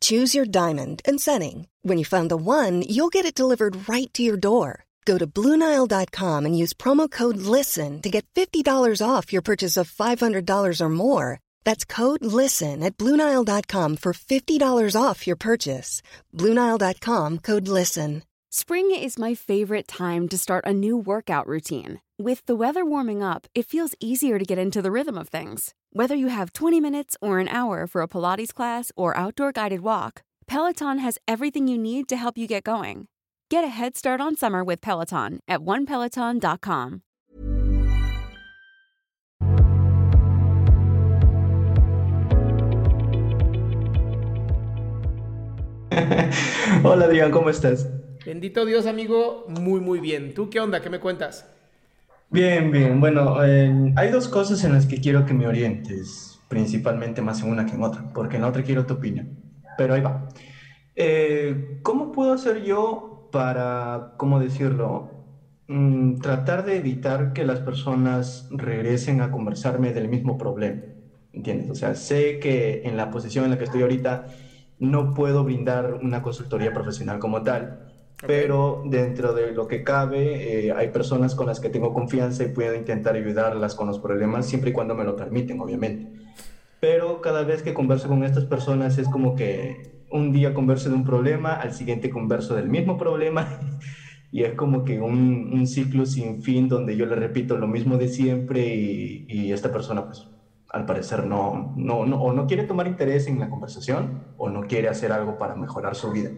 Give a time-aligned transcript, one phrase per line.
[0.00, 1.68] Choose your diamond and setting.
[1.82, 4.84] When you find the one, you'll get it delivered right to your door.
[5.06, 9.90] Go to Bluenile.com and use promo code LISTEN to get $50 off your purchase of
[9.90, 11.40] $500 or more.
[11.64, 16.02] That's code LISTEN at Bluenile.com for $50 off your purchase.
[16.34, 18.22] Bluenile.com code LISTEN.
[18.50, 22.00] Spring is my favorite time to start a new workout routine.
[22.20, 25.72] With the weather warming up, it feels easier to get into the rhythm of things.
[25.92, 29.82] Whether you have 20 minutes or an hour for a Pilates class or outdoor guided
[29.82, 33.06] walk, Peloton has everything you need to help you get going.
[33.50, 37.02] Get a head start on summer with Peloton at onepeloton.com.
[46.82, 47.86] Hola, Diego, ¿cómo estás?
[48.26, 50.34] Bendito Dios, amigo, muy, muy bien.
[50.34, 50.82] ¿Tú qué onda?
[50.82, 51.44] ¿Qué me cuentas?
[52.30, 53.00] Bien, bien.
[53.00, 57.50] Bueno, eh, hay dos cosas en las que quiero que me orientes, principalmente más en
[57.50, 59.30] una que en otra, porque en la otra quiero tu opinión.
[59.78, 60.26] Pero ahí va.
[60.96, 65.14] Eh, ¿cómo puedo hacer yo para, cómo decirlo,
[65.68, 70.82] mm, tratar de evitar que las personas regresen a conversarme del mismo problema?
[71.32, 71.70] ¿Entiendes?
[71.70, 74.24] O sea, sé que en la posición en la que estoy ahorita
[74.78, 77.74] no puedo brindar una consultoría profesional como tal,
[78.26, 82.48] pero dentro de lo que cabe, eh, hay personas con las que tengo confianza y
[82.48, 86.10] puedo intentar ayudarlas con los problemas, siempre y cuando me lo permiten, obviamente.
[86.80, 90.96] Pero cada vez que converso con estas personas es como que un día converso de
[90.96, 93.60] un problema, al siguiente converso del mismo problema,
[94.32, 97.98] y es como que un, un ciclo sin fin donde yo le repito lo mismo
[97.98, 100.26] de siempre y, y esta persona pues
[100.70, 104.66] al parecer no, no, no, o no quiere tomar interés en la conversación o no
[104.66, 106.30] quiere hacer algo para mejorar su vida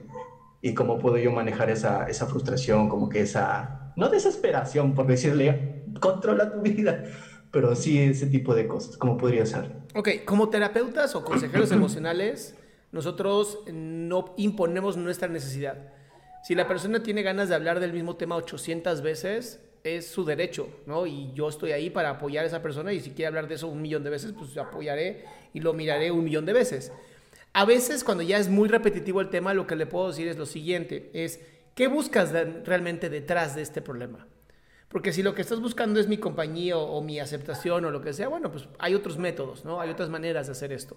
[0.63, 5.85] y cómo puedo yo manejar esa, esa frustración, como que esa, no desesperación por decirle,
[6.01, 7.05] controla tu vida,
[7.51, 9.73] pero sí ese tipo de cosas, ¿cómo podría ser?
[9.95, 12.55] Ok, como terapeutas o consejeros emocionales,
[12.93, 15.77] nosotros no imponemos nuestra necesidad.
[16.43, 20.69] Si la persona tiene ganas de hablar del mismo tema 800 veces, es su derecho,
[20.87, 21.07] ¿no?
[21.07, 23.69] Y yo estoy ahí para apoyar a esa persona y si quiere hablar de eso
[23.69, 26.93] un millón de veces, pues apoyaré y lo miraré un millón de veces.
[27.53, 30.39] A veces cuando ya es muy repetitivo el tema, lo que le puedo decir es
[30.39, 31.41] lo siguiente, es
[31.75, 32.33] ¿qué buscas
[32.65, 34.27] realmente detrás de este problema?
[34.89, 38.13] Porque si lo que estás buscando es mi compañía o, mi aceptación o lo que
[38.13, 39.81] sea, bueno, pues hay otros métodos, ¿no?
[39.81, 40.97] Hay otras maneras de hacer esto.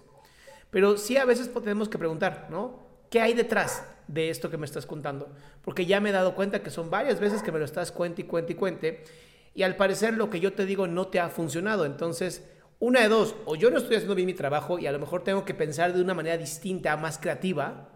[0.70, 2.82] Pero sí a veces tenemos que preguntar, ¿no?
[3.08, 5.28] ¿Qué hay detrás de esto que me estás contando?
[5.62, 8.22] Porque ya me he dado cuenta que son varias veces que me lo estás cuente
[8.22, 9.04] y cuente y cuente.
[9.54, 11.84] Y al parecer lo que yo te digo no te ha funcionado.
[11.84, 12.42] Entonces,
[12.84, 15.24] una de dos, o yo no estoy haciendo bien mi trabajo y a lo mejor
[15.24, 17.88] tengo que pensar de una manera distinta, más creativa,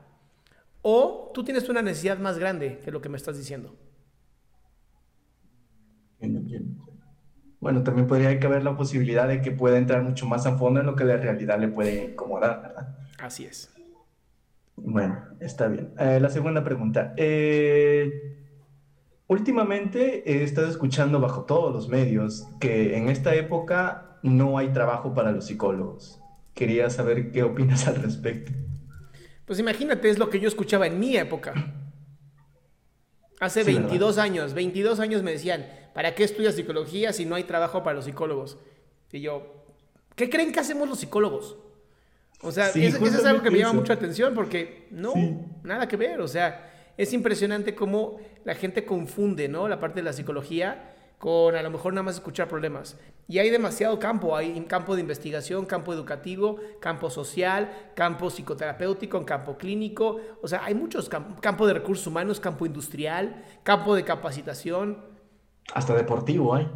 [0.80, 3.76] o tú tienes una necesidad más grande que lo que me estás diciendo.
[7.60, 10.86] Bueno, también podría haber la posibilidad de que pueda entrar mucho más a fondo en
[10.86, 12.96] lo que de realidad le puede incomodar, ¿verdad?
[13.18, 13.70] Así es.
[14.74, 15.92] Bueno, está bien.
[15.98, 17.12] Eh, la segunda pregunta.
[17.18, 18.38] Eh,
[19.26, 25.14] últimamente he estado escuchando bajo todos los medios que en esta época no hay trabajo
[25.14, 26.20] para los psicólogos.
[26.54, 28.52] Quería saber qué opinas al respecto.
[29.44, 31.54] Pues imagínate, es lo que yo escuchaba en mi época.
[33.40, 37.82] Hace 22 años, 22 años me decían, ¿para qué estudias psicología si no hay trabajo
[37.82, 38.58] para los psicólogos?
[39.12, 39.64] Y yo,
[40.16, 41.56] ¿qué creen que hacemos los psicólogos?
[42.42, 45.12] O sea, eso, es algo que me llama mucha atención porque no,
[45.62, 46.20] nada que ver.
[46.20, 49.68] O sea, es impresionante cómo la gente confunde, ¿no?
[49.68, 52.96] La parte de la psicología con a lo mejor nada más escuchar problemas.
[53.26, 59.58] Y hay demasiado campo, hay campo de investigación, campo educativo, campo social, campo psicoterapéutico, campo
[59.58, 65.04] clínico, o sea, hay muchos campos, campo de recursos humanos, campo industrial, campo de capacitación.
[65.74, 66.68] Hasta deportivo hay.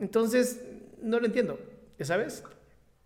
[0.00, 0.64] Entonces,
[1.02, 1.58] no lo entiendo,
[1.98, 2.42] ¿ya sabes?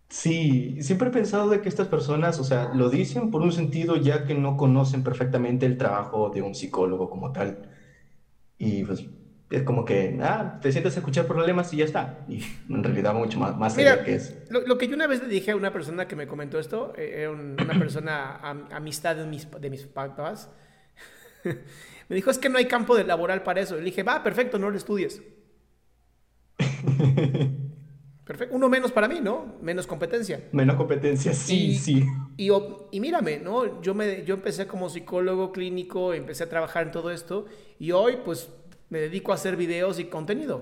[0.08, 3.96] Sí, siempre he pensado de que estas personas, o sea, lo dicen por un sentido
[3.96, 7.70] ya que no conocen perfectamente el trabajo de un psicólogo como tal.
[8.58, 9.06] Y pues
[9.56, 12.24] es como que, ah, te sientes a escuchar problemas y ya está.
[12.28, 14.34] Y en realidad mucho más, más Mira, que es.
[14.50, 17.14] Lo, que yo una vez le dije a una persona que me comentó esto, eh,
[17.18, 18.36] era una persona
[18.70, 20.50] amistad de mis, de mis papás,
[22.08, 23.76] me dijo, es que no hay campo de laboral para eso.
[23.76, 25.22] Y le dije, va, perfecto, no lo estudies.
[28.24, 28.54] Perfecto.
[28.54, 29.56] Uno menos para mí, ¿no?
[29.60, 30.48] Menos competencia.
[30.52, 32.06] Menos competencia, sí, Y- sí.
[32.36, 32.50] Y,
[32.92, 33.82] y mírame, ¿no?
[33.82, 37.46] Yo, me, yo empecé como psicólogo clínico, empecé a trabajar en todo esto
[37.80, 38.48] y hoy pues
[38.92, 40.60] me dedico a hacer videos y contenido.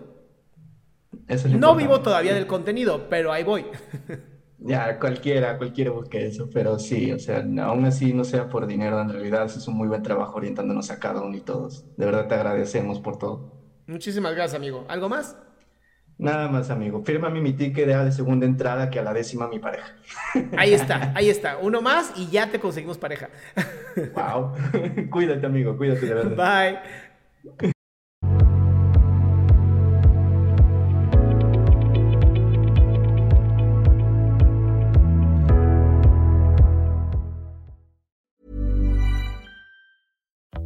[1.26, 3.66] Eso es lo No vivo todavía del contenido, pero ahí voy.
[4.58, 9.00] Ya, cualquiera, cualquiera busque eso, pero sí, o sea, aún así no sea por dinero,
[9.00, 11.86] en realidad es un muy buen trabajo orientándonos a cada uno y todos.
[11.96, 13.52] De verdad te agradecemos por todo.
[13.86, 14.86] Muchísimas gracias, amigo.
[14.88, 15.36] ¿Algo más?
[16.18, 17.02] Nada más, amigo.
[17.02, 19.96] Fírmame mi ticket de, de segunda entrada que a la décima mi pareja.
[20.56, 21.58] Ahí está, ahí está.
[21.58, 23.30] Uno más y ya te conseguimos pareja.
[24.14, 24.54] Wow.
[25.10, 26.36] Cuídate, amigo, cuídate de verdad.
[26.36, 26.78] Bye.